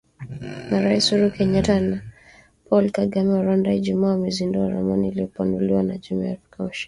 Marais 0.69 1.05
Uhuru 1.11 1.27
Kenyata 1.35 1.71
wa 1.73 1.77
Kenya 1.79 1.95
na 1.95 2.01
Paul 2.69 2.85
Kagame 2.91 3.33
wa 3.33 3.41
Rwanda, 3.43 3.73
Ijumaa 3.73 4.07
wamezindua 4.09 4.69
ramani 4.69 5.07
iliyopanuliwa 5.09 5.83
ya 5.83 5.97
Jumuiya 5.97 6.29
ya 6.31 6.37
Afrika 6.37 6.63
Mashariki. 6.63 6.79